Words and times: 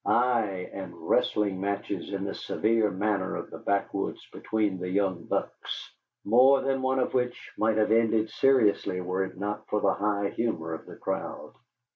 Ay, 0.03 0.67
and 0.73 0.91
wrestling 0.95 1.61
matches 1.61 2.11
in 2.11 2.23
the 2.23 2.33
severe 2.33 2.89
manner 2.89 3.35
of 3.35 3.51
the 3.51 3.57
backwoods 3.59 4.25
between 4.33 4.79
the 4.79 4.89
young 4.89 5.23
bucks, 5.25 5.93
more 6.25 6.61
than 6.61 6.81
one 6.81 6.97
of 6.97 7.13
which 7.13 7.51
might 7.55 7.77
have 7.77 7.91
ended 7.91 8.27
seriously 8.31 8.99
were 8.99 9.23
it 9.25 9.37
not 9.37 9.67
for 9.67 9.79
the 9.79 9.93
high 9.93 10.29
humor 10.29 10.73
of 10.73 10.87
the 10.87 10.95
crowd. 10.95 11.53